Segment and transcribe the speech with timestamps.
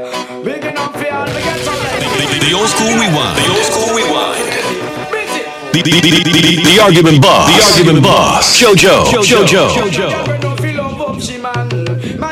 [0.00, 3.36] Big enough for all, we get some The, old school rewind.
[3.36, 4.40] The old school rewind.
[5.74, 7.52] The, the, the, the, the, the argument boss.
[7.52, 8.58] The argument boss.
[8.58, 9.04] Jojo.
[9.04, 9.44] Jojo.
[9.44, 10.40] Jojo.
[10.40, 11.68] don't feel love up, she man.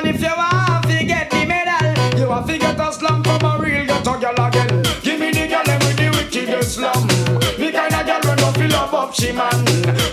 [0.09, 3.85] If you want to get the medal, you to get a slum from a real
[3.85, 4.83] ghetto girl again.
[5.03, 7.07] Give me the girl with the wickedest slum.
[7.61, 9.53] The kind of girl when don't feel love up, she man.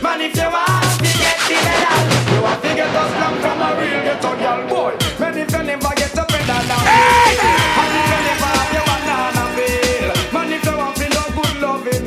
[0.03, 3.61] Man, if you want to get the medal, you want to get a slum from
[3.63, 4.97] a real ghetto girl, boy.
[5.23, 7.14] Man, if you never get a medal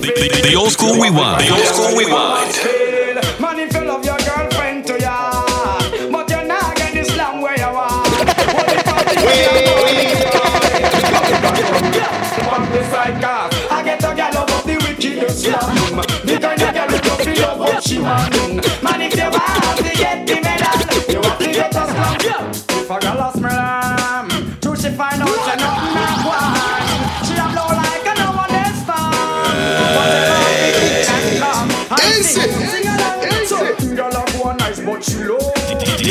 [0.08, 1.44] The, the, the old school rewind.
[1.44, 2.56] The old school rewind.
[3.38, 5.44] Man, if you love your girlfriend to ya,
[6.10, 8.00] but you're not getting this slam where you are.
[8.00, 9.28] What if I think
[12.48, 16.00] on the side cast, I get a gal out of the wickedest slam.
[16.24, 18.32] The kind of gal who don't love what she man.
[18.82, 19.37] Man, if you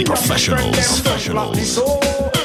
[0.08, 1.02] Professionals.
[1.02, 1.80] Professionals.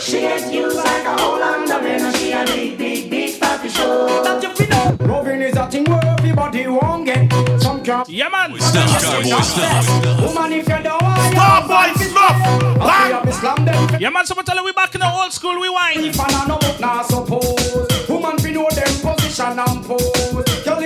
[0.03, 2.13] She get used like a whole underwear.
[2.15, 4.09] She a big, big, big papi show.
[4.25, 4.97] That you fi know.
[5.07, 7.33] Loving is a thing where everybody won't get.
[7.63, 8.09] Some can't.
[8.09, 8.59] Yeah, man.
[8.59, 8.89] Stop.
[8.89, 10.35] Starboy, stop.
[10.35, 12.37] Woman, if you don't want Starboy, stop.
[12.81, 13.33] Bang.
[13.33, 14.01] Slam them.
[14.01, 14.27] Yeah, man.
[14.27, 16.05] Someone tell her we back in the old school rewind.
[16.05, 18.09] If I know but not suppose.
[18.09, 20.65] Woman, fi know them position and pose.
[20.65, 20.83] Girl,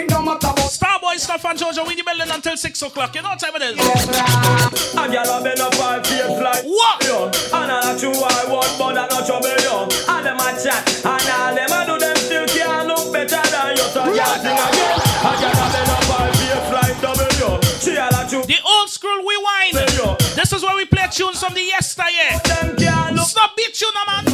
[0.67, 3.15] Starboy Snuff and Jojo, we the building until 6 o'clock.
[3.15, 3.77] You know what time it is?
[3.79, 7.05] A girl a bend up five feet like What?
[7.07, 7.27] yo.
[7.55, 9.87] And I true I want, but that not trouble yo.
[10.11, 13.77] And them a chat, and all them a do them still can't look better than
[13.79, 13.87] you.
[13.95, 14.97] So girl sing again.
[15.23, 17.51] A girl a bend up five feet like double yo.
[17.79, 19.79] She a la true The old school rewind.
[19.95, 20.17] yo.
[20.35, 22.41] This is where we play tunes from the yesteryear.
[22.45, 23.27] Them can't look.
[23.31, 24.25] Stop beat tune, man.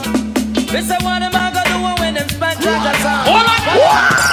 [0.72, 3.20] This is what am I gonna do when them spend that song?
[3.28, 3.60] Hold on.
[3.68, 4.31] The,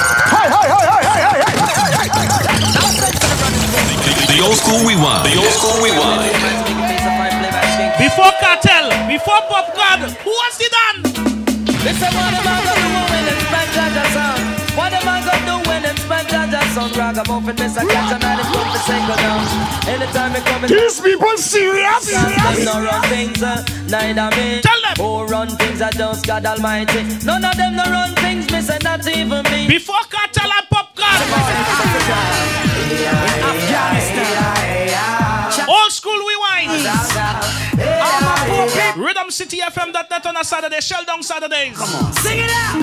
[4.39, 5.27] the, the old school rewind.
[5.27, 6.31] The old school rewind.
[7.99, 11.03] Before Cartel, before Pop God, who was the done?
[11.83, 14.39] This is what am I gonna do when them spend that song?
[14.79, 16.91] What am I gonna do when them spend that song?
[16.95, 19.43] Ragamuffin, miss a catch and I just come to single down.
[19.87, 20.71] Anytime they come in.
[20.71, 22.07] These people serious?
[22.07, 24.61] Them no run things, uh, neither me.
[24.63, 24.95] Tell them.
[24.99, 27.03] Who run things, I just God Almighty.
[27.25, 29.67] None of them no run things, me say not even me.
[29.67, 32.78] Before Cartel and Pop God.
[35.67, 36.71] Old school rewind.
[38.97, 41.77] Rhythm City FM.net on a Saturday, Sheldon Saturdays.
[41.77, 42.13] Come on.
[42.13, 42.79] Sing it out.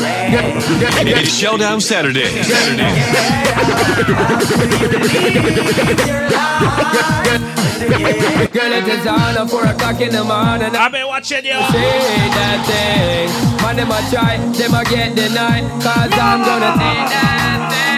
[0.00, 2.42] It's Showdown Saturday.
[2.42, 2.94] Saturday.
[8.52, 10.74] Girl, it is on 4 o'clock in the morning.
[10.76, 11.58] I been watching you.
[11.72, 13.28] say that thing.
[13.62, 15.64] Man, them a try, them a get denied.
[15.82, 17.88] Cause I'm gonna say that thing.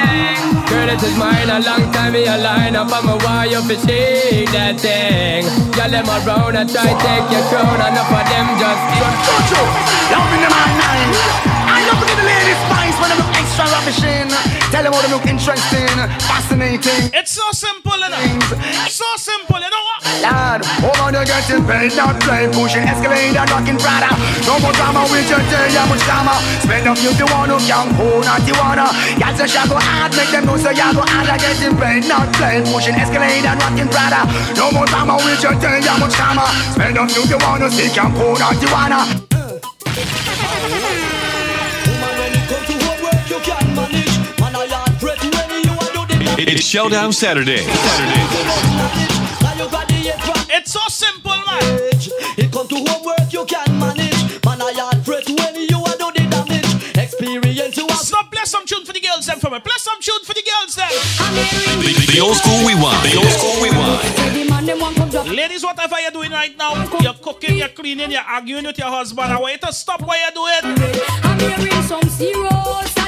[0.71, 2.93] Girl, it is mine a long time in your line up.
[2.93, 5.45] I'm a why you fi shake that thing.
[5.77, 7.77] Y'all them around and try take your crown.
[7.77, 8.83] Enough of them just
[9.27, 9.63] Jojo,
[10.13, 11.60] love in the man
[13.69, 14.31] ravishing.
[14.71, 15.91] Tell them how they look interesting,
[16.25, 17.11] fascinating.
[17.13, 18.41] It's so simple, you know.
[18.89, 20.01] So simple, you know what?
[20.23, 24.15] Lad, woman, you're getting paid, not playing, pushing escalator, rocking Prada.
[24.47, 26.39] No more drama with your day, how much drama.
[26.63, 28.87] Spend up you the one who can hold, not you wanna.
[29.19, 31.29] Y'all say shall go hard, make them know so y'all go hard.
[31.29, 34.25] I getting paid, not playing, pushing escalator, rocking Prada.
[34.55, 36.47] No more drama with your day, how much drama.
[36.73, 39.03] Spend up you the one who see can hold, not you wanna.
[46.39, 47.59] It- It's Showdown Saturday.
[47.65, 48.21] Saturday.
[50.53, 51.63] It's so simple, man.
[52.37, 54.45] It come to homework you can manage.
[54.45, 56.97] Man, I had fret when you a do the damage.
[56.97, 57.99] Experience you have.
[57.99, 59.61] Stop, play some tune for the girls, then for me.
[59.61, 60.89] Play some tune for the girls, then.
[60.89, 63.03] The, the, the old school rewind.
[63.09, 65.37] The old school rewind.
[65.37, 69.33] Ladies, whatever you're doing right now, you're cooking, you're cleaning, you're arguing with your husband.
[69.33, 70.77] I want you to stop what you're doing.
[71.23, 73.00] I'm hearing some serious allegation.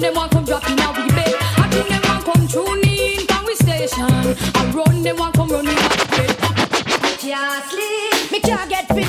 [0.00, 1.34] Say the man them want come drop in a we bed.
[1.58, 4.04] I think them want come tune in from we station.
[4.04, 6.36] I run them want come run in my bed.
[7.18, 9.04] Can't sleep, me can't get fit.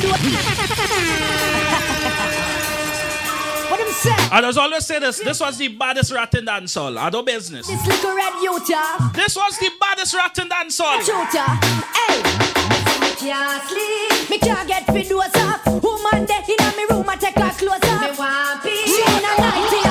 [3.69, 4.15] what them say?
[4.31, 5.19] I just always say this.
[5.19, 6.97] This was the baddest rat in dancehall.
[6.97, 7.67] I do business.
[7.67, 8.67] This little red youth.
[9.13, 10.99] This was the baddest rat in dancehall.
[11.05, 11.33] Shoot
[11.95, 12.21] hey.
[12.99, 15.65] Me can't sleep, me can't get fit doze off.
[15.81, 18.01] Woman there inna me room, I take her clothes off.
[18.01, 18.95] Me want peace.
[18.95, 19.90] She in a nightie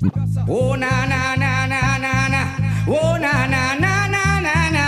[0.00, 2.42] Oh na na na na na na.
[2.86, 4.84] Oh na na na na na na.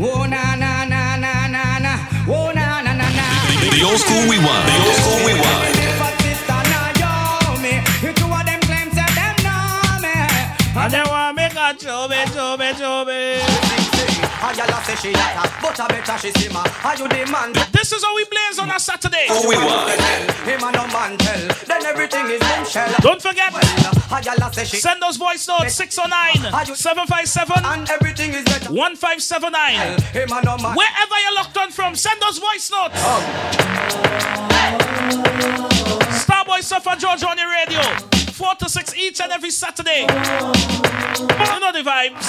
[0.00, 1.92] Oh na na na na na na.
[2.26, 3.26] Oh na na na na.
[3.60, 4.64] The old school rewind.
[4.68, 5.76] The old school rewind.
[6.00, 7.74] But sister now you me.
[8.02, 10.16] You two of them claim say them know me.
[10.80, 13.20] And they want make a jobe, jobe, jobe.
[13.44, 13.63] Ayala say she
[17.72, 19.26] This is how we blaze on a Saturday.
[19.28, 20.00] School rewind.
[20.44, 21.48] Him and no man tell.
[21.66, 22.94] Then everything is bombshell.
[23.00, 23.54] Don't forget,
[24.12, 28.70] Ayala say she send those voice notes 609 757 and everything is better.
[28.70, 30.00] 1579.
[30.12, 30.76] Him and no man.
[30.76, 32.94] Wherever you're locked on from, send those voice notes.
[32.98, 33.20] Oh.
[36.12, 37.80] Starboy Suffer George on the radio.
[38.32, 40.00] 4 to 6 each and every Saturday.
[40.02, 40.06] You
[41.60, 42.20] know the vibes.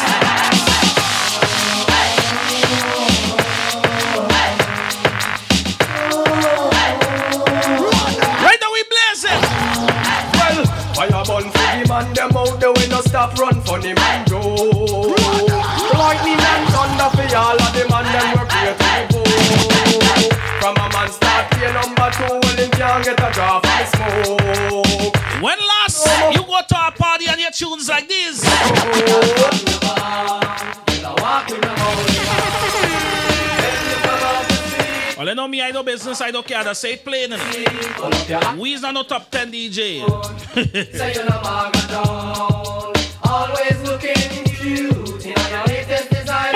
[8.41, 9.41] Right now we blazing.
[10.37, 13.93] Well, fire burn for the man, them out the way no stop run for the
[13.93, 14.25] man.
[15.97, 19.35] Lightning and thunder for all of the man, them to bone.
[20.59, 25.15] From a man start number two, well, him can't get a drop of the smoke.
[25.41, 28.43] When last you go to a party and hear tunes like this?
[35.25, 36.59] Well, you know me, I know business, I don't care.
[36.59, 37.31] I say it plain.
[37.31, 38.59] innit?
[38.59, 40.03] We is not no top 10 DJ.
[43.23, 44.13] Always looking
[44.45, 46.53] cute in your latest design.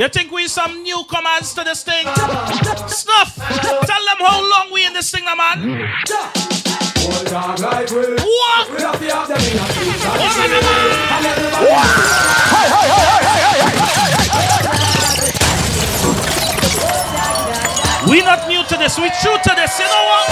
[0.00, 2.08] You think we some newcomers to this thing?
[2.88, 3.36] Snuff!
[3.86, 5.86] Tell them how long we in this thing, man.
[7.10, 8.16] We.
[8.22, 8.70] What?
[18.30, 20.30] Not new to this, we true to this, you know what?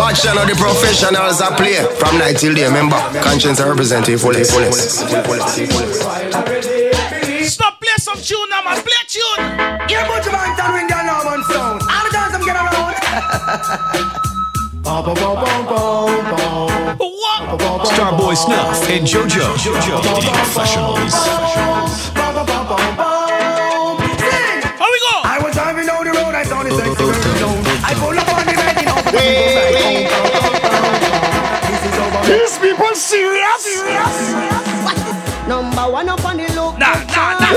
[0.00, 2.64] Watch out the professionals I play from night till day.
[2.64, 5.04] Remember, conscience fullest, fullest.
[5.12, 6.88] I ready.
[7.20, 8.80] Believe Stop play some tune now, man.
[8.80, 9.44] Play a tune.
[9.92, 11.84] Yeah, put your mind and ring that Norman sound.
[11.84, 12.96] All the times I'm getting around.
[17.84, 19.52] Starboy Snuff and JoJo.
[19.60, 20.00] JoJo.
[20.00, 21.12] The professionals.
[24.80, 25.12] How we go?
[25.28, 27.60] I was driving down the road, I saw this sexy girl alone.
[27.84, 29.59] I pulled up on the red, you
[32.80, 33.62] people serious?
[33.62, 34.32] Serious?
[35.46, 36.78] Number one up on the look.
[36.78, 37.52] Nah, nah, nah.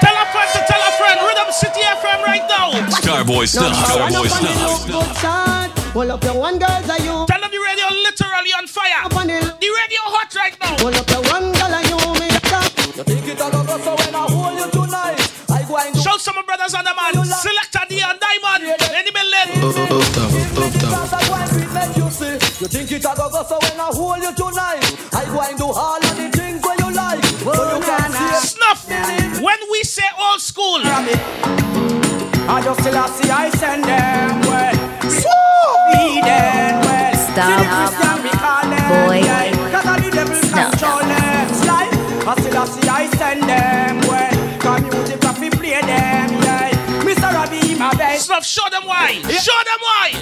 [0.00, 1.18] Tell a friend to tell a friend.
[1.26, 2.72] Rhythm City FM right now.
[2.88, 3.76] Starboy Snuff.
[3.76, 5.92] Starboy Snuff.
[5.92, 7.26] Hold up your one girls are you.
[7.28, 9.04] Tell them the radio literally on fire.
[9.04, 11.01] Up on the The radio hot right now.
[22.72, 24.80] Think it a go go so when I hold you tonight
[25.12, 28.08] I go and do all of the things where you like So you oh, can
[28.16, 28.88] see Snuff.
[29.44, 30.80] When we say old school.
[30.80, 34.72] I just still I see I send them well.
[35.04, 37.12] Feed them well.
[37.12, 37.44] Stop.
[37.44, 39.20] See the Christian we call them Boy.
[39.20, 39.52] yeah.
[39.68, 40.72] Cause all the devil Stop.
[40.72, 41.92] control them Like
[42.24, 44.32] I still I see I send them well.
[44.64, 46.72] Cause music have to play them yeah.
[47.04, 47.28] Mr.
[47.36, 48.26] Robbie my best.
[48.26, 49.20] Snuff, show them why.
[49.28, 50.21] Show them why.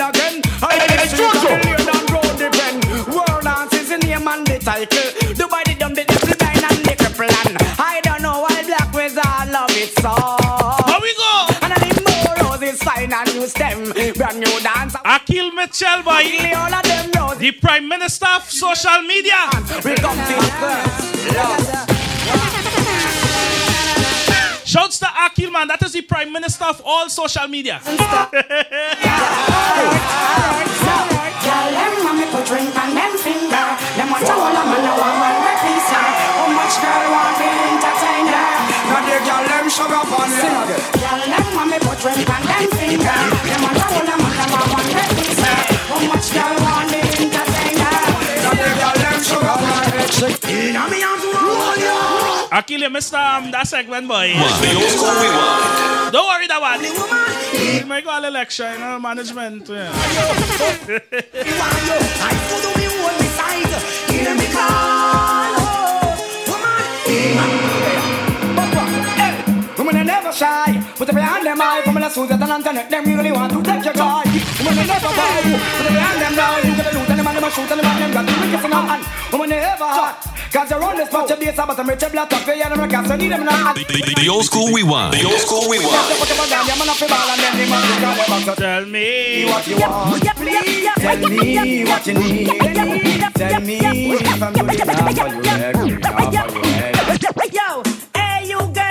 [0.00, 0.40] Again.
[0.62, 2.84] I hey, hey, and road depend.
[3.12, 5.08] World dance is the name and the title.
[5.36, 8.92] Dubai the dumb, the devil blind and the cripple and I don't know why black
[8.92, 10.10] wizard love it so.
[10.10, 11.32] How we go?
[11.62, 13.92] And I need more roses, fine and new stem.
[14.16, 14.96] Brand new dance.
[15.04, 16.24] Akil Mitchell, boy.
[16.24, 17.10] Really all of them.
[17.40, 19.48] The Prime Minister of social media.
[19.82, 21.34] We come to first.
[21.34, 21.89] Love.
[24.70, 25.66] Shouts to Akil, man.
[25.66, 27.82] That is the Prime Minister of all social media.
[27.82, 28.06] Girl, them
[32.06, 33.66] want me put ring on them finger.
[33.98, 36.06] Them want to hold a man, I want one repeat her.
[36.38, 38.46] How much girl want me entertain her?
[38.94, 40.38] Now the girl them sugar on you.
[40.38, 43.39] Girl, them want put ring on them finger.
[52.60, 53.16] I kill you, Mr.
[53.16, 54.36] Um, that segment, boy.
[54.36, 56.12] The old school rewind.
[56.12, 56.84] Don't worry that one.
[57.56, 59.64] We make all election, you know, management.
[59.64, 59.88] Yeah.
[64.12, 65.56] Hear me call,
[66.52, 66.84] woman.
[69.80, 71.80] Women are never shy, put them behind them eye.
[71.86, 74.28] Women are Susan and Antoinette, them really want to take your guy.
[74.60, 75.48] Women are never bow,
[75.80, 76.60] put them behind them down.
[76.60, 78.26] You get a loot and the man them a shoot and the man them got
[78.28, 79.02] the wicked in hand.
[79.32, 80.20] Women never hot,
[80.50, 82.80] cause they're on this patch of base, but I'm rich and black up, yeah, them
[82.80, 83.76] a cast, so need them in a hand.
[83.76, 85.14] The, the, the old school rewind.
[85.14, 85.90] The old school rewind.
[88.56, 90.22] Tell me what you want.
[90.36, 92.46] Please tell me what you need.
[93.34, 95.26] Tell me if I'm good enough you.
[95.96, 96.54] Enough
[97.34, 97.52] for you.
[97.52, 97.82] Yo,
[98.14, 98.89] hey you girl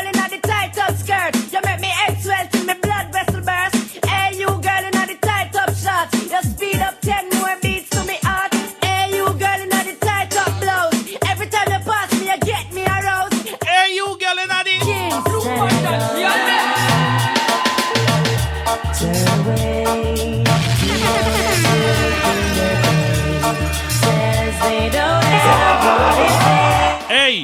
[27.09, 27.41] Hey,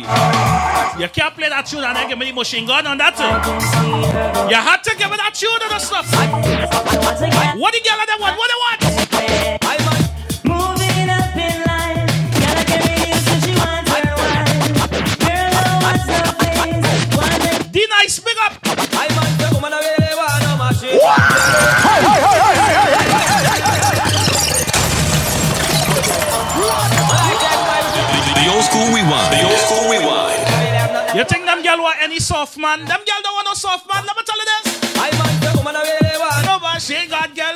[0.98, 3.16] you can't play that tune and then give me the machine gun on that.
[3.18, 3.28] tune.
[4.50, 6.10] You had to give me that tune and the stuff.
[7.60, 8.38] What the girl them want?
[8.38, 8.80] What they want?
[10.46, 11.66] Moving up in
[27.06, 29.30] The, the old school rewind.
[29.34, 30.40] The old school rewind.
[31.16, 32.80] You think them girl want any soft man?
[32.86, 34.04] Them girl don't want no soft man.
[34.06, 34.66] Let me tell you this.
[36.46, 37.56] No, but she ain't got girl.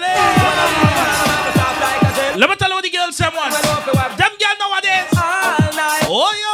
[2.40, 3.54] Let me tell you what the girls them want.
[4.18, 5.08] Them girl nowadays.
[6.08, 6.49] Oh, yo.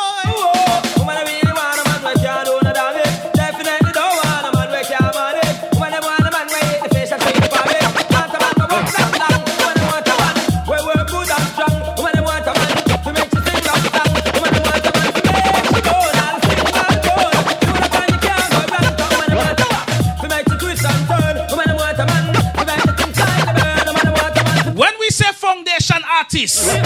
[26.48, 26.85] Foundation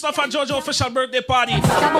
[0.00, 0.14] can't.
[0.14, 1.54] Starboy Snuff and Jojo official birthday party.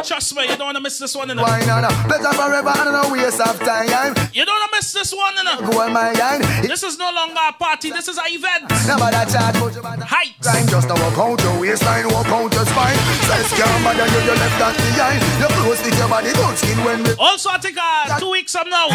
[0.06, 1.28] Trust me, you don't want to miss this one.
[1.28, 1.42] You know.
[1.42, 1.90] Why not?
[2.08, 4.14] Better forever and no waste of time.
[4.32, 5.34] You don't want to miss this one.
[5.36, 5.72] You.
[5.72, 6.40] Go on my line.
[6.62, 8.70] This is no longer a party, this is an event.
[8.86, 10.34] Never that chat, but you better Height.
[10.40, 12.98] grind just to walk out your waistline, walk out your spine.
[13.28, 15.20] Says can't bother you, you left that behind.
[15.40, 17.12] You close with your body, don't skin when we.
[17.18, 18.88] Also, I think uh, two weeks from now,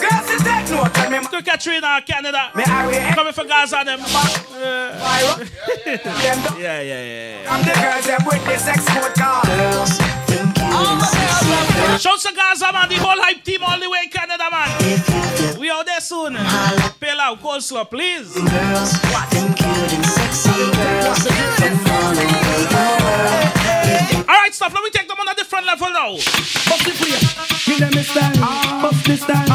[0.00, 3.82] Girls is that no tell me to Katrina, Canada, me are we coming for Gaza
[3.84, 4.00] them.
[4.00, 4.94] them
[6.58, 7.50] Yeah, yeah, yeah.
[7.50, 9.44] I'm the girls them with the sex code card.
[12.14, 12.88] To Gaza, man.
[12.88, 15.58] The whole hype team all the way in Canada, man.
[15.58, 16.34] We out there soon.
[17.00, 18.36] Pale out, cold slow, please.
[18.36, 18.42] All
[24.40, 24.72] right, stuff.
[24.74, 26.12] Let me take them on a different level now.
[26.14, 27.18] Bust it for you.
[27.66, 28.80] Give them this time.
[28.80, 29.48] Bust this time.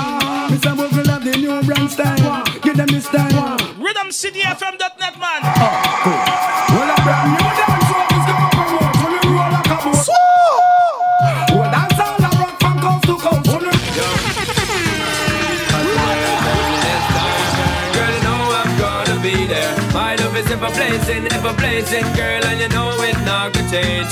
[0.51, 0.75] Mr.
[0.75, 2.43] Bogle love the new brand style.
[2.61, 3.31] Give them this time.
[3.79, 5.41] RhythmCityFM.net, man.
[5.43, 7.48] Uh, well, a brand new
[20.69, 24.11] ever blazing, ever blazing, girl, and you know it not gonna change.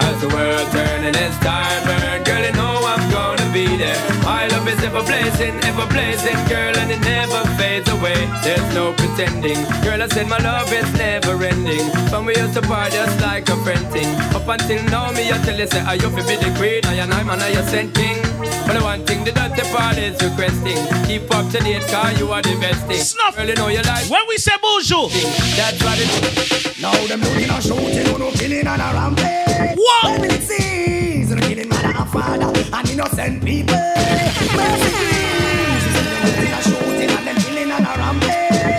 [0.00, 3.96] As the world turning, it's time burn, girl, you know I'm gonna be there.
[4.22, 8.28] My love is ever blazing, ever blazing, girl, and it never fades away.
[8.42, 10.02] There's no pretending, girl.
[10.02, 11.88] I said my love is never ending.
[12.10, 14.14] From we used to part just like a friend thing.
[14.34, 17.12] Up until now, me I tell you say I you be the queen, I and
[17.12, 18.23] I'm and I you sent king.
[18.66, 20.78] But the one thing the dirty part is requesting.
[21.06, 22.98] Keep up to date, cause you are the best thing.
[22.98, 23.36] Snuff.
[23.36, 24.08] Girl, you know you like.
[24.10, 25.08] When we say bonjour,
[25.56, 29.76] That's what it Now them doing a shooting, who no killing and a rampage.
[29.76, 30.20] What?
[30.20, 35.13] When it sees, no killing mother and father and innocent people.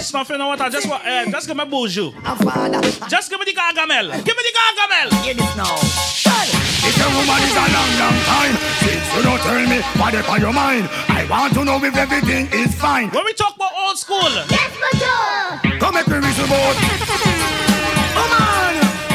[0.05, 0.27] Rampage.
[0.27, 0.61] snuff you know what?
[0.61, 2.13] I just wa- uh, just give me bonjour.
[2.25, 4.11] And Just give me the gargamel.
[4.23, 5.23] Give me the gargamel.
[5.23, 5.75] hear this now.
[6.87, 10.25] If a woman is a long, long time, since you don't tell me what is
[10.27, 13.09] on your mind, I want to know if everything is fine.
[13.09, 14.19] When we talk about old school,
[15.79, 16.75] Come make me reach the boat.
[18.13, 18.31] Come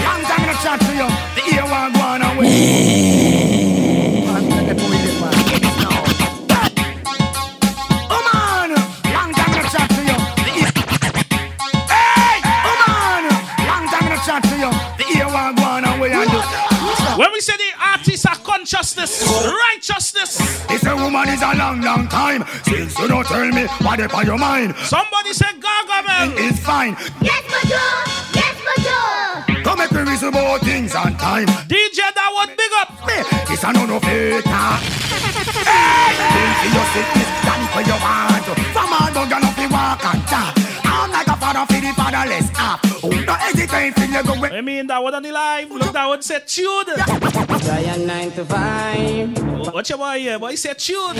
[0.03, 1.09] long time gonna chat to you.
[1.37, 3.87] The ear one go on away.
[17.41, 19.25] we say the artists are consciousness,
[19.73, 20.37] righteousness.
[20.69, 24.15] It's a woman is a long, long time since you don't tell me what up
[24.15, 24.77] on your mind.
[24.85, 26.37] Somebody say Gargamel.
[26.37, 26.93] It's fine.
[27.23, 27.97] Yes, for sure.
[28.37, 29.65] Yes, for sure.
[29.65, 31.47] Come make me some more things on time.
[31.65, 32.93] DJ that would big up.
[33.09, 34.77] Hey, this a no no faker.
[35.65, 36.53] hey, hey.
[36.61, 38.45] for your sickness, stand for your heart.
[38.77, 40.05] From all dog, you know fi walk.
[40.85, 42.51] I'm like a father for the fatherless.
[42.57, 42.90] Ah.
[43.81, 44.35] 9 till you go.
[44.45, 45.71] I mean, that one on the live.
[45.71, 46.85] Look, that one said tune.
[47.65, 49.73] Giant 9 to 5.
[49.75, 50.39] Watch your boy here.
[50.39, 51.17] Boy said tune.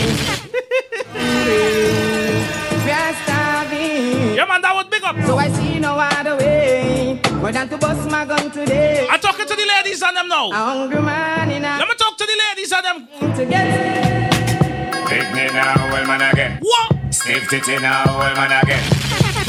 [4.37, 5.15] yeah, man, that one big up.
[5.25, 7.19] So I see no other way.
[7.33, 9.07] More than to bust my gun today.
[9.09, 10.51] I'm talking to the ladies and them now.
[10.51, 11.77] A hungry man in a...
[11.79, 13.35] Let me talk to the ladies and them.
[13.35, 14.30] Together
[15.11, 16.57] get me now, well man again.
[16.61, 17.13] What?
[17.13, 18.83] Stiff titty now, well man again.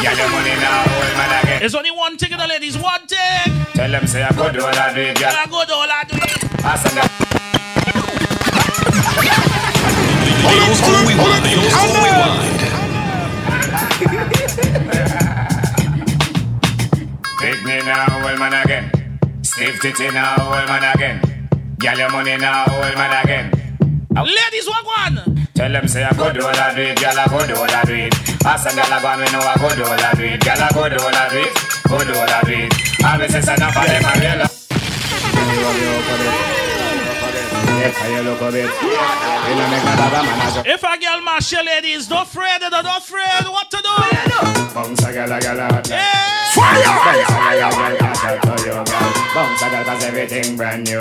[0.03, 1.61] Get your money now, well man again.
[1.61, 2.77] There's only one thing in the ladies.
[2.77, 3.53] One thing.
[3.75, 5.31] Tell them say I go do all I do it, girl.
[5.31, 6.41] I go do all I do it.
[6.61, 7.11] Pass on that.
[10.43, 11.45] The old school rewind.
[11.47, 12.59] The old school rewind.
[17.39, 18.91] Pick me now, well man again.
[19.43, 21.21] Stiff titty now, well man again.
[21.79, 23.51] Get your money now, well man again.
[24.15, 25.42] Ladies, one one.
[25.55, 27.19] Tell them say I go do all I do it, girl.
[27.19, 28.15] I go do all I do it.
[28.43, 30.41] Pass on girl, I go and we know I go do all I do it,
[30.45, 30.59] girl.
[30.59, 31.53] I go do all I do it,
[31.89, 32.73] go do all I do it.
[33.05, 34.49] All me say say enough of them a real.
[40.65, 43.45] If a girl mash your ladies, don't afraid, don't afraid.
[43.47, 44.75] What to do?
[44.75, 45.99] Bounce a girl, a girl out there.
[45.99, 46.49] Yeah.
[46.57, 48.85] Bounce a girl, a girl, I tell to you, girl.
[49.35, 51.01] Bounce a girl 'cause everything brand new.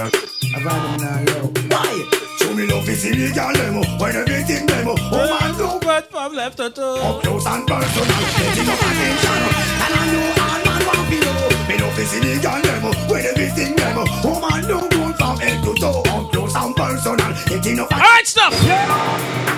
[1.69, 2.10] Why?
[2.51, 3.79] Show me love is illegal, demo.
[3.79, 3.97] Oh.
[3.97, 4.91] When everything demo.
[4.97, 5.09] Oh.
[5.13, 6.81] oh man, do Good from left to two.
[6.81, 9.39] Up close and personal, getting up attention.
[9.39, 9.83] Oh.
[9.87, 11.67] And I know all man want to know.
[11.71, 12.91] Me love is illegal, demo.
[13.07, 14.03] When everything demo.
[14.27, 16.03] Oh man, do good from head to toe.
[16.11, 18.51] Up close and personal, getting up All right, stop.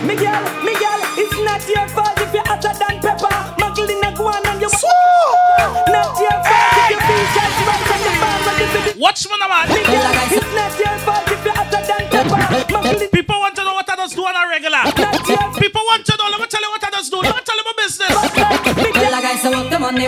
[0.06, 2.43] Miguel, Miguel, it's not your fault if you're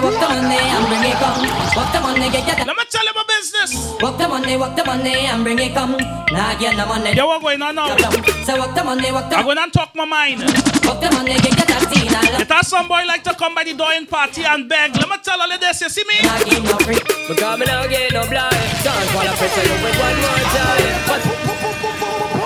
[0.01, 1.41] money, walk the money, and bring it come.
[1.75, 3.71] Walk the money, get your Let me tell you my business.
[4.01, 5.91] Walk the money, walk the money, and bring it come.
[6.31, 7.13] Nah, get the money.
[7.15, 7.95] Yeah, what going on now?
[8.43, 10.39] So walk the money, walk the I'm going to talk my mind.
[10.85, 12.05] walk the money, get your taxi.
[12.09, 14.95] Nah, It has some boy like to come by the door in party and beg.
[14.95, 15.81] Let me tell all of this.
[15.81, 16.15] You see me?
[16.23, 16.99] nah, give no free.
[17.27, 18.55] Because me now get no blind.
[18.83, 20.95] Don't fall up pressure you with one more time.
[21.07, 21.21] But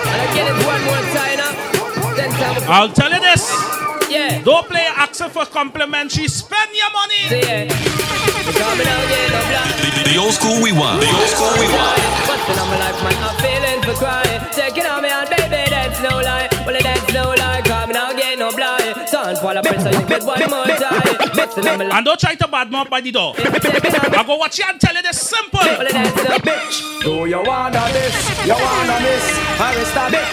[0.09, 1.51] and I get it one more time now.
[2.15, 3.88] Then time I'll tell you this.
[4.09, 4.41] Yeah.
[4.43, 6.27] Don't play accent for complimentary.
[6.27, 7.21] Spend your money.
[7.29, 7.67] See it.
[7.69, 9.69] Because me now get no blind.
[9.79, 11.01] The, the, the old school we want.
[11.01, 12.01] The old school rewind.
[12.25, 14.28] But in my life, man, I'm feeling for crying.
[19.61, 21.01] Don't fall up pressure one more time.
[21.35, 21.95] Mixing on me life.
[21.95, 23.33] And don't try to badmouth by the door.
[23.37, 25.59] I go watch you and tell you this simple.
[25.59, 26.81] Well, that's no bitch.
[27.01, 28.15] Do you wanna this?
[28.45, 29.25] You wanna miss?
[29.59, 30.25] Arrest it.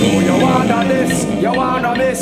[0.00, 1.24] Do you wanna this?
[1.42, 2.20] You wanna miss?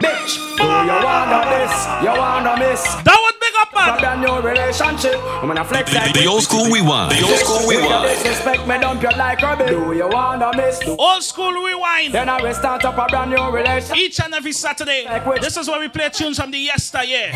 [0.00, 0.32] Bitch.
[0.56, 1.74] Do you wanna this?
[2.02, 2.82] You wanna miss?
[3.04, 3.39] That would
[3.84, 5.16] big up, brand new relationship.
[5.42, 7.12] I'm gonna flex like The old school rewind.
[7.12, 8.08] The old school If you rewind.
[8.08, 9.90] disrespect me, dump you like a bill.
[9.90, 10.80] Do you wanna miss?
[10.86, 12.12] Old school rewind.
[12.14, 13.96] Then I will start up a brand new relationship.
[13.96, 15.06] Each and every Saturday.
[15.40, 17.30] This is where we play tunes from the yesteryear.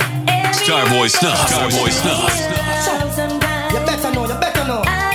[0.60, 1.38] Starboy Snuff.
[1.50, 2.32] Starboy Snuff.
[3.72, 4.82] You better know, you better know.
[4.86, 5.13] I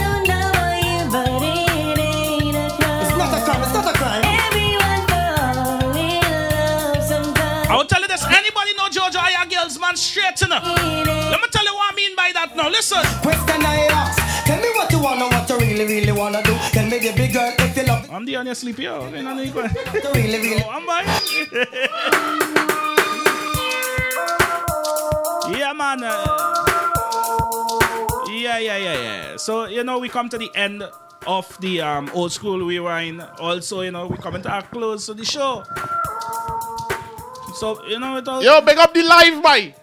[9.78, 10.64] Man, straight enough.
[10.66, 12.70] Let me tell you what I mean by that now.
[12.70, 13.04] Listen.
[13.22, 14.46] Question I ask.
[14.46, 16.56] Tell me what you wanna, what you really, really wanna do.
[16.72, 19.08] Tell me, the big girl, if you love I'm the only sleepy, yo.
[19.10, 20.64] You know, you go- it, really, really.
[20.66, 21.04] Oh, I'm by.
[25.58, 26.00] yeah, man.
[28.30, 29.36] yeah, yeah, yeah, yeah.
[29.38, 30.84] So, you know, we come to the end
[31.28, 33.22] of the um, old school rewind.
[33.40, 35.64] Also, you know, we coming to our close to the show.
[37.60, 38.42] So, you know, it all.
[38.42, 39.74] Yo, big up the live, boy.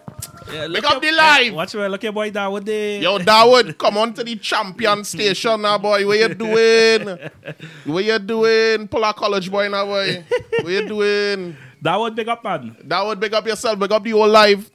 [0.51, 1.53] Yeah, Big up the live.
[1.53, 2.99] Watch where look your boy down with the.
[3.01, 6.07] Yo, Dawood, come on to the champion station now, boy.
[6.07, 7.19] What you doing?
[7.85, 8.87] What you doing?
[8.87, 10.23] Pull a college boy now, boy.
[10.61, 11.55] What you doing?
[11.83, 12.75] Dawood, big up, man.
[12.87, 13.77] Dawood, big up yourself.
[13.77, 14.69] Big up the whole live.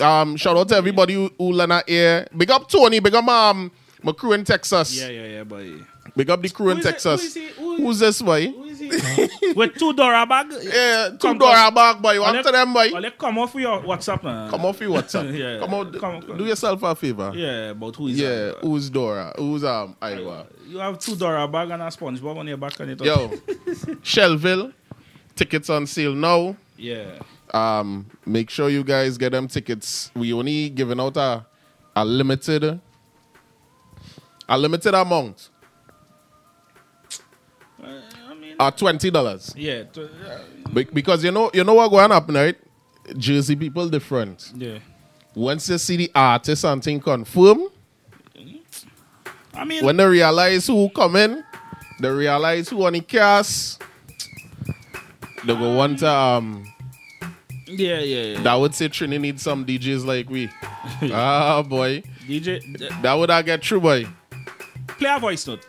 [0.00, 1.52] Um, shout out to everybody who, who
[1.88, 2.26] ear.
[2.36, 3.00] Big up Tony.
[3.00, 4.98] Big up um, my crew in Texas.
[5.00, 5.72] Yeah, yeah, yeah, boy.
[6.16, 6.84] Big up the crew in Who it?
[6.84, 7.20] Texas.
[7.20, 7.48] Who is he?
[7.48, 8.52] Who- Who's this, boy?
[9.56, 10.46] with two Dora bag.
[10.62, 12.14] Yeah, two Come- Dora bag, boy.
[12.42, 12.90] To them, boy.
[12.94, 14.50] Ole, come off your WhatsApp, man.
[14.50, 15.36] Come off your WhatsApp.
[15.38, 15.58] yeah.
[15.60, 16.36] Come on, Come, come.
[16.38, 17.32] do yourself a favor.
[17.34, 18.58] Yeah, but who is Yeah, that?
[18.62, 19.32] who's Dora?
[19.38, 20.46] Who's um Iowa?
[20.68, 23.00] You have two Dora bag and a SpongeBob on your back and it.
[23.00, 23.28] Yo,
[24.02, 24.72] Shellville,
[25.36, 26.56] tickets on sale now.
[26.76, 27.18] Yeah.
[27.52, 30.10] Um, make sure you guys get them tickets.
[30.14, 31.46] We only giving out a
[31.96, 32.80] a limited
[34.48, 35.48] a limited amount.
[38.58, 39.52] Uh, twenty dollars.
[39.56, 39.84] Yeah.
[39.84, 40.08] t-
[40.72, 42.56] Be- because you know you know what going up right?
[43.16, 44.52] Jersey people different.
[44.56, 44.78] Yeah.
[45.34, 47.64] Once you see the artist and thing confirm,
[49.54, 51.44] I mean, when they realize who come in,
[52.00, 53.82] they realize who on the cast,
[55.44, 56.64] they go want to um
[57.66, 58.40] yeah, yeah, yeah.
[58.42, 60.48] that would say Trini needs some DJs like we.
[61.12, 62.02] ah boy.
[62.26, 64.06] DJ, That would I get true boy.
[64.98, 65.66] play a voice note.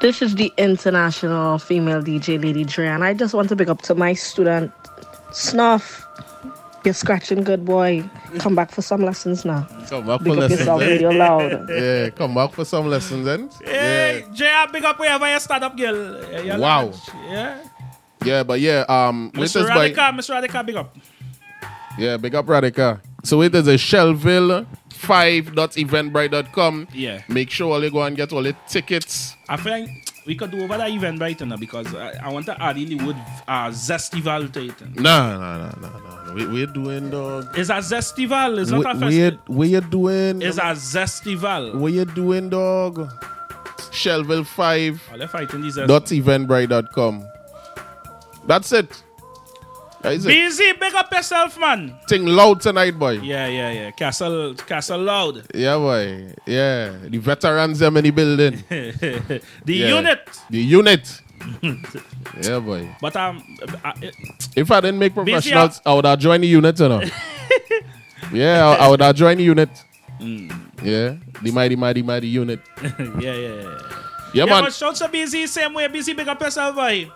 [0.00, 3.82] This is the international female DJ Lady Dre, and I just want to big up
[3.82, 4.70] to my student
[5.32, 6.02] Snuff.
[6.84, 8.04] You're scratching good boy.
[8.38, 9.66] Come back for some lessons now.
[9.88, 10.60] Come back Big for up lessons.
[10.60, 10.86] yourself eh?
[10.86, 11.68] radio loud.
[11.70, 13.50] Yeah, come back for some lessons then.
[13.64, 16.22] Hey, JR, big up wherever you stand up, girl.
[16.30, 16.82] Yeah, you Wow.
[16.84, 16.96] launch.
[17.28, 17.58] Yeah.
[18.24, 19.62] Yeah, but yeah, um with Mr.
[19.64, 19.90] this boy.
[19.92, 20.30] Radica, Mr.
[20.40, 20.96] Radica, big up.
[21.98, 23.00] Yeah, big up Radica.
[23.24, 24.64] So it is a Shelville
[24.96, 26.88] 5.eventbrite.com.
[26.92, 27.22] Yeah.
[27.28, 29.36] Make sure all you go and get all the tickets.
[29.48, 29.90] I think
[30.26, 32.88] we could do over that event right now because I, I want to add in
[32.96, 34.80] the word uh, zestival to it.
[34.96, 36.32] No, no, no, no, no.
[36.34, 37.56] We, we're doing, dog.
[37.56, 38.58] It's a zestival.
[38.60, 39.38] It's not What, a festival.
[39.46, 40.42] what you doing?
[40.42, 41.74] It's a zestival.
[41.76, 43.10] What you doing, dog?
[43.92, 47.26] Shelville 5 Oh, they're fighting these zest- dot eventbrite.com.
[48.46, 49.02] That's it.
[50.06, 50.28] That is it.
[50.28, 51.92] Busy, big up yourself, man.
[52.08, 53.18] Thing loud tonight, boy.
[53.18, 53.90] Yeah, yeah, yeah.
[53.90, 55.42] Castle, Castle Loud.
[55.52, 56.32] Yeah, boy.
[56.46, 56.94] Yeah.
[57.10, 58.62] The veterans them in the building.
[58.68, 59.88] the Yeah.
[59.88, 60.28] unit.
[60.48, 61.20] The unit.
[62.40, 62.88] yeah, boy.
[63.00, 63.42] But um,
[63.84, 63.92] uh,
[64.54, 67.02] If I didn't make professionals, I would have joined the unit, you know.
[68.32, 69.70] yeah, I, I would have joined the unit.
[70.20, 71.16] Yeah.
[71.42, 72.60] The mighty, mighty, mighty unit.
[73.18, 73.78] yeah, yeah, yeah.
[74.34, 74.62] Yeah, man.
[74.64, 75.88] but shouts to busy, same way.
[75.88, 77.10] Busy, big up yourself, boy.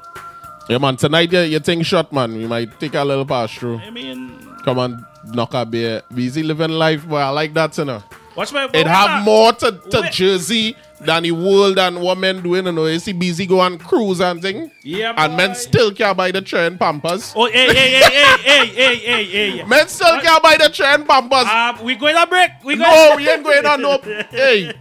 [0.71, 0.97] Yeah, man.
[0.97, 2.33] Tonight, you, you think shot, man.
[2.33, 3.79] We might take a little pass through.
[3.79, 4.31] I mean,
[4.65, 5.05] Come on,
[5.35, 6.03] knock a beer.
[6.15, 7.17] Busy living life, boy.
[7.17, 8.01] I like that, you know.
[8.37, 8.71] watch my.
[8.73, 10.13] It have uh, more to, to wait.
[10.13, 12.87] Jersey than the world and what men doing, you know.
[12.87, 14.71] You see busy go on cruise and thing.
[14.85, 17.33] Yeah, And men still can't buy the train pampers.
[17.35, 19.25] Oh, hey, hey, hey, hey, hey, hey, hey,
[19.57, 19.65] hey.
[19.65, 21.47] Men still can't buy the train pampers.
[21.47, 22.51] Uh, we going to break.
[22.63, 23.99] We going no, we ain't going on no.
[24.31, 24.73] Hey,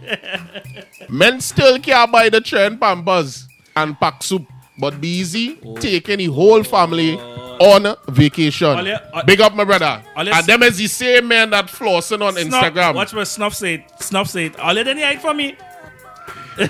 [1.08, 4.46] men still can't buy the train pampers and pack soup,
[4.80, 7.16] but be easy taking the whole family
[7.60, 8.88] on vacation.
[8.88, 10.02] Uh, Big up my brother.
[10.16, 12.94] And them is the same men that flossing on Snuff, Instagram.
[12.94, 13.84] Watch what Snuff said.
[14.00, 14.56] Snuff said.
[14.56, 15.56] All you didn't hide for me.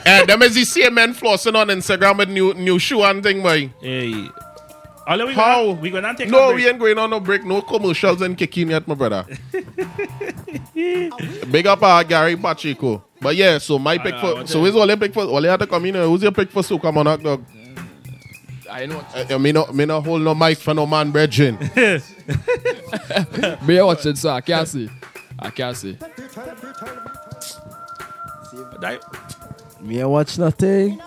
[0.05, 3.43] and them is the same men flossing on Instagram with new new shoe and thing,
[3.43, 3.73] boy.
[3.81, 4.29] Hey.
[5.07, 5.65] All we How?
[5.67, 7.45] Gonna, we gonna take No, we ain't going on no break.
[7.45, 9.25] No commercials and kicking yet, my brother.
[10.75, 13.03] Big up uh, Gary Pacheco.
[13.21, 15.85] But yeah, so my pick for so is Ole pick for Ole had to come
[15.87, 15.95] in.
[15.95, 17.45] Who's your pick for Soca Monarch dog?
[18.71, 19.05] I know.
[19.15, 21.59] I, I mean, no, me no hold no mic for no man, brethren.
[23.67, 24.89] Me a watch it, so I can't see.
[25.39, 25.99] I can't see.
[28.81, 29.01] That-
[29.81, 31.01] Me a watch nothing.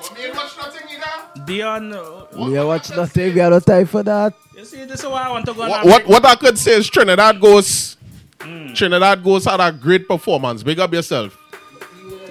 [1.46, 1.94] Dion.
[1.94, 3.34] uh, Me a watch nothing.
[3.34, 4.34] We have no time for that.
[4.56, 5.68] You see, this is why I want to go.
[5.68, 7.98] what, what what I could say is Trinidad goes
[8.42, 8.74] hmm.
[8.74, 10.64] Trinidad goes had a great performance.
[10.64, 11.38] Big up yourself.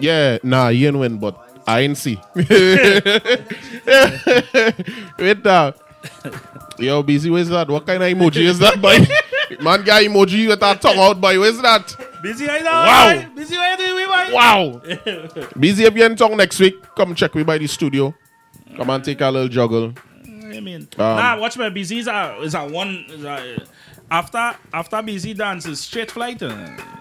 [0.01, 2.19] Yeah, nah, you ain't win, but I ain't see.
[5.19, 5.75] Wait now.
[6.79, 7.69] Yo, busy, where's that?
[7.69, 8.99] What kind of emoji is that, boy?
[9.63, 11.39] Man, guy emoji with that tongue out, boy.
[11.39, 11.95] Where's that?
[12.23, 12.85] Busy right now.
[12.85, 13.15] Wow.
[13.23, 13.29] boy.
[13.37, 14.35] Busy right now, we boy.
[14.35, 15.47] Wow.
[15.59, 18.15] Busy if you're in tongue next week, come check me by the studio.
[18.77, 19.93] Come and take a little juggle.
[20.25, 23.67] I mean, Um, nah, watch my busy is a is a one is a,
[24.13, 26.43] after after busy dance is straight flight.
[26.43, 26.53] Uh,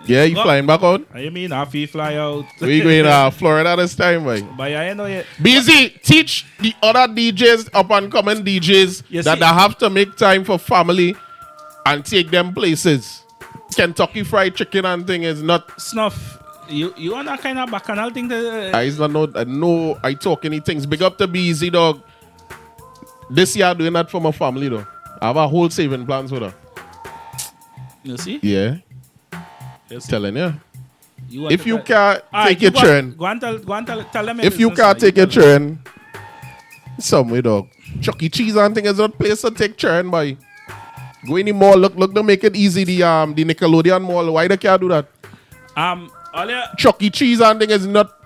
[0.08, 1.02] Yeah, you Go- flying back out?
[1.14, 2.46] I mean, after you fly out.
[2.60, 4.42] We going uh, Florida this time, boy.
[4.58, 5.26] But I know yet.
[5.40, 9.90] Busy, teach the other DJs, up and coming DJs, You that see- they have to
[9.92, 11.16] make time for family
[11.86, 13.24] and take them places.
[13.76, 16.16] Kentucky Fried Chicken and thing is not snuff.
[16.70, 20.00] You you want that kind of bacchanal thing to I is not know I know
[20.04, 20.86] I talk any things.
[20.86, 22.02] Big up to Busy dog.
[23.30, 24.86] This year doing that for my family though.
[25.22, 26.54] I have a whole saving plans with her.
[28.04, 28.40] You see?
[28.42, 28.78] Yeah.
[29.90, 30.10] You see?
[30.10, 30.54] Telling you.
[31.30, 34.04] You if you can't take you your go turn, Go and tell, go and tell,
[34.06, 35.80] tell them if you can't take your turn,
[37.00, 37.68] somewhere dog.
[38.02, 38.30] Chuck E.
[38.30, 40.36] Cheese and thing is not place to take turn by.
[41.28, 42.84] Go in the mall, look, look, to make it easy.
[42.84, 44.32] The um, the Nickelodeon mall.
[44.32, 45.08] Why they can't do that?
[45.76, 47.10] Um, your, Chuck E.
[47.10, 48.18] Cheese and thing is not.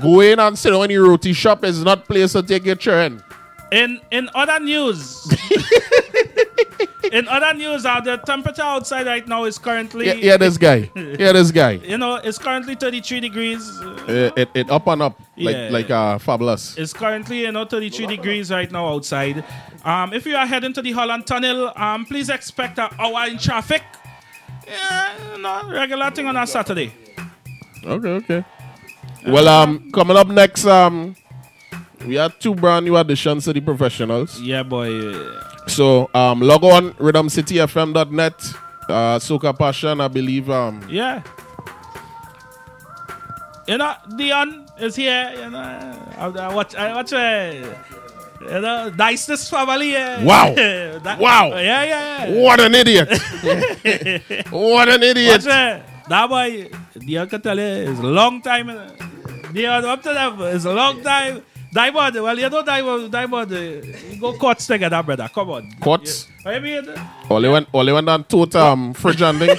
[0.00, 3.22] Go in and sit the roti shop is not place to take your turn.
[3.72, 5.26] In in other news,
[7.12, 10.88] in other news, uh, the temperature outside right now is currently Yeah, yeah, this guy.
[10.94, 11.72] Yeah, this guy.
[11.82, 13.68] You know, it's currently 33 degrees.
[13.80, 15.68] Uh, it, it up and up like Yeah.
[15.72, 16.76] like uh fabulous.
[16.78, 19.42] It's currently you know 33 degrees right now outside.
[19.84, 23.38] Um, if you are heading to the Holland Tunnel, um, please expect an hour in
[23.38, 23.82] traffic.
[24.66, 26.92] Yeah, you know, regular thing on a Saturday.
[27.84, 28.44] Okay, okay.
[29.26, 31.14] Well, um, coming up next, um,
[32.04, 34.40] we have two brand new additions to the professionals.
[34.40, 34.90] Yeah, boy.
[35.68, 38.34] So, um, log on rhythmcityfm.net,
[38.88, 40.50] uh, Soca Passion, I believe.
[40.50, 41.22] Um, Yeah.
[43.66, 45.32] You know, Dion is here.
[45.36, 46.76] You know, I, I watch.
[46.76, 47.12] I watch.
[47.12, 47.74] Uh,
[48.40, 49.96] you know, niceness family.
[49.96, 50.54] Uh, Wow.
[51.02, 51.48] that- Wow.
[51.48, 52.42] Yeah, yeah, yeah.
[52.42, 53.08] What an idiot.
[54.50, 55.42] what an idiot.
[55.42, 58.70] Watch, uh, that boy, Dion can tell you, it's a long time.
[59.52, 61.42] Dion, up to them, it's a long time.
[61.76, 63.56] Diamond, well, you know Diamond, Diamond, uh,
[64.10, 65.28] you go courts together, brother.
[65.32, 65.72] Come on.
[65.78, 66.26] Courts?
[66.42, 66.52] Yeah.
[66.52, 66.88] I mean,
[67.28, 69.56] All they went, all they went and told um, fridge and thing.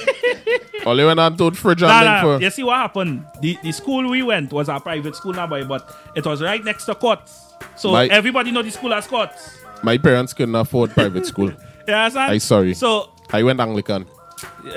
[0.84, 2.42] all they went and told fridge and Nah, thing nah, for.
[2.42, 3.24] You see what happened?
[3.40, 6.64] The, the school we went was a private school now, boy, but it was right
[6.64, 7.54] next to courts.
[7.76, 9.56] So My- everybody know the school has courts.
[9.84, 11.52] My parents couldn't afford private school.
[11.88, 12.32] You understand?
[12.32, 12.74] I sorry.
[12.74, 14.04] So, I went Anglican.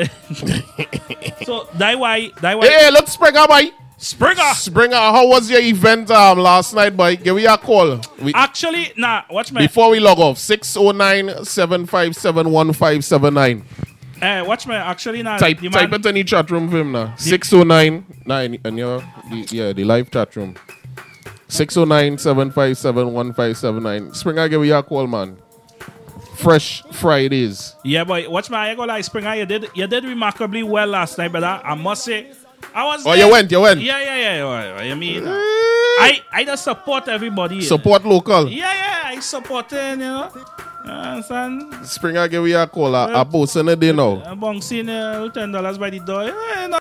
[1.46, 2.68] so that why, that why.
[2.68, 3.64] Hey, look, Springer, boy.
[4.02, 4.54] Springer.
[4.56, 7.16] Springer, how was your event um, last night, boy?
[7.18, 8.02] Give me a call.
[8.20, 9.62] We, Actually, nah, watch me.
[9.62, 13.64] before we log off, 609 757 1579.
[14.24, 14.74] Eh, watch me.
[14.74, 15.38] Actually, nah.
[15.38, 17.16] Type, type man- it in the chat room for him now.
[17.18, 20.56] 609 9 and your the, yeah, the live chat room.
[21.48, 24.14] 609 757 1579.
[24.16, 25.38] Springer, give me a call, man.
[26.38, 27.76] Fresh Fridays.
[27.84, 28.28] Yeah, boy.
[28.28, 28.58] Watch me.
[28.58, 29.36] I ain't gonna Springer.
[29.36, 32.32] You did, you did remarkably well last night, but I, I must say,
[32.74, 33.06] I was.
[33.06, 33.26] Oh, there.
[33.26, 33.82] you went, you went.
[33.82, 34.76] Yeah, yeah, yeah.
[34.78, 34.84] yeah.
[34.84, 35.24] You mean?
[35.28, 37.62] I, I just support everybody.
[37.62, 38.50] Support local.
[38.50, 39.02] Yeah, yeah.
[39.06, 40.00] I supporting.
[40.00, 40.32] You know.
[40.84, 41.86] You understand?
[41.86, 42.96] Springer, give you a call.
[42.96, 44.24] I, I post in the day now.
[44.26, 46.24] I'm bouncing uh, ten dollars by the door.
[46.24, 46.80] Eh, no